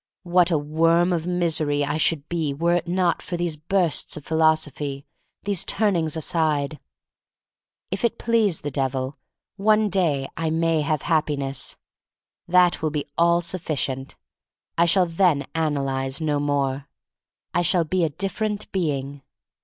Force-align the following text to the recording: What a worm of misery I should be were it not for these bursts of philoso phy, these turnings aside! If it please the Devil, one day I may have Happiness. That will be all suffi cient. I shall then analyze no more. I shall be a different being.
What 0.23 0.49
a 0.49 0.57
worm 0.57 1.13
of 1.13 1.27
misery 1.27 1.85
I 1.85 1.97
should 1.97 2.27
be 2.27 2.55
were 2.55 2.73
it 2.73 2.87
not 2.87 3.21
for 3.21 3.37
these 3.37 3.55
bursts 3.55 4.17
of 4.17 4.25
philoso 4.25 4.71
phy, 4.73 5.05
these 5.43 5.63
turnings 5.63 6.17
aside! 6.17 6.79
If 7.91 8.03
it 8.03 8.17
please 8.17 8.61
the 8.61 8.71
Devil, 8.71 9.19
one 9.57 9.89
day 9.91 10.27
I 10.35 10.49
may 10.49 10.81
have 10.81 11.03
Happiness. 11.03 11.77
That 12.47 12.81
will 12.81 12.89
be 12.89 13.05
all 13.15 13.43
suffi 13.43 13.75
cient. 13.75 14.15
I 14.75 14.87
shall 14.87 15.05
then 15.05 15.45
analyze 15.53 16.19
no 16.19 16.39
more. 16.39 16.89
I 17.53 17.61
shall 17.61 17.83
be 17.83 18.03
a 18.03 18.09
different 18.09 18.71
being. 18.71 19.21